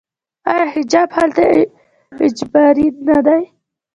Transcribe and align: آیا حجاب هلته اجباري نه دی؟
آیا 0.51 0.65
حجاب 0.75 1.09
هلته 1.17 1.43
اجباري 2.25 2.87
نه 3.07 3.17
دی؟ 3.25 3.41